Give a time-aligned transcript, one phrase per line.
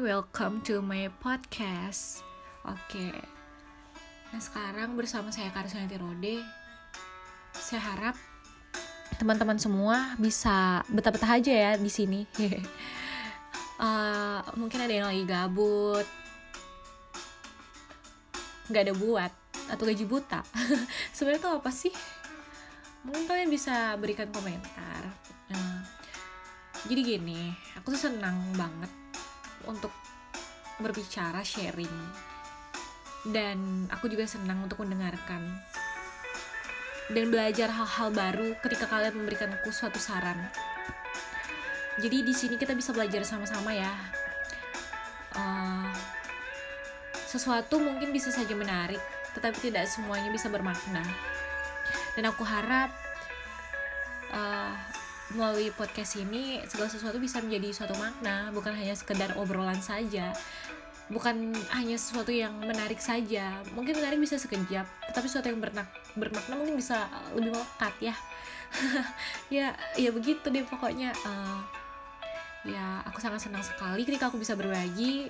[0.00, 2.24] welcome to my podcast.
[2.64, 3.12] Oke.
[4.32, 6.40] Nah, sekarang bersama saya Karisyanti Rode.
[7.52, 8.16] Saya harap
[9.20, 12.24] teman-teman semua bisa betah-betah aja ya di sini.
[13.76, 16.08] uh, mungkin ada yang lagi gabut,
[18.72, 19.32] nggak ada buat
[19.68, 20.40] atau gaji buta.
[21.12, 21.92] Sebenarnya itu apa sih?
[23.04, 25.12] Mungkin kalian bisa berikan komentar.
[25.52, 25.84] Nah,
[26.88, 28.94] jadi gini, aku tuh senang banget
[29.66, 29.90] untuk
[30.78, 31.90] berbicara sharing
[33.26, 35.42] dan aku juga senang untuk mendengarkan
[37.10, 40.38] dan belajar hal-hal baru ketika kalian memberikanku suatu saran.
[41.98, 43.90] Jadi di sini kita bisa belajar sama-sama ya.
[45.34, 45.90] Uh,
[47.26, 49.02] sesuatu mungkin bisa saja menarik,
[49.34, 51.02] tetapi tidak semuanya bisa bermakna.
[52.14, 52.94] Dan aku harap
[54.30, 55.01] uh,
[55.34, 60.32] melalui podcast ini segala sesuatu bisa menjadi suatu makna bukan hanya sekedar obrolan saja.
[61.12, 63.60] Bukan hanya sesuatu yang menarik saja.
[63.76, 68.14] Mungkin menarik bisa sekejap tetapi sesuatu yang bernak bermakna mungkin bisa lebih melekat ya.
[69.52, 71.60] Ya ya begitu deh pokoknya uh,
[72.64, 75.28] ya aku sangat senang sekali ketika aku bisa berbagi.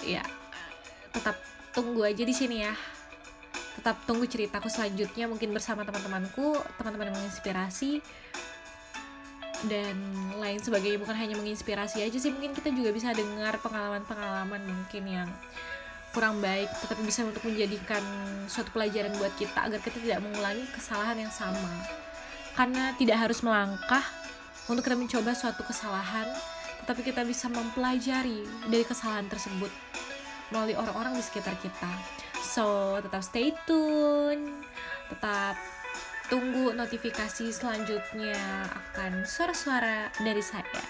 [0.00, 0.24] Ya
[1.12, 1.36] tetap
[1.76, 2.72] tunggu aja di sini ya
[3.82, 5.26] tetap tunggu ceritaku selanjutnya.
[5.26, 7.98] Mungkin bersama teman-temanku teman-teman yang menginspirasi.
[9.66, 9.98] Dan
[10.38, 12.30] lain sebagainya bukan hanya menginspirasi aja sih.
[12.30, 15.28] Mungkin kita juga bisa dengar pengalaman-pengalaman mungkin yang
[16.14, 18.04] kurang baik tetapi bisa untuk menjadikan
[18.44, 21.82] suatu pelajaran buat kita agar kita tidak mengulangi kesalahan yang sama.
[22.54, 24.04] Karena tidak harus melangkah
[24.70, 26.30] untuk kita mencoba suatu kesalahan
[26.82, 29.70] tetapi kita bisa mempelajari dari kesalahan tersebut
[30.50, 31.90] melalui orang-orang di sekitar kita
[32.52, 34.60] So, tetap stay tune.
[35.08, 35.56] Tetap
[36.28, 38.36] tunggu notifikasi selanjutnya
[38.68, 40.84] akan suara-suara dari saya.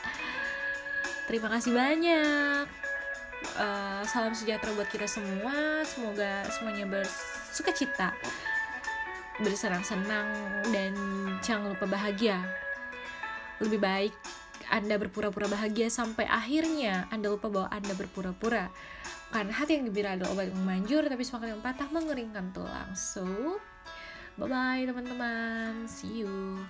[1.31, 2.67] Terima kasih banyak.
[3.55, 5.87] Uh, salam sejahtera buat kita semua.
[5.87, 8.11] Semoga semuanya bersuka cita,
[9.39, 10.35] bersenang-senang,
[10.75, 10.99] dan
[11.47, 12.43] jangan lupa bahagia.
[13.63, 14.42] Lebih baik
[14.73, 18.73] Anda berpura-pura bahagia sampai akhirnya Anda lupa bahwa Anda berpura-pura
[19.33, 22.93] karena hati yang gembira adalah obat yang manjur, tapi semangat yang patah mengeringkan tulang.
[22.93, 23.25] So,
[24.37, 25.89] bye-bye teman-teman.
[25.89, 26.61] See you.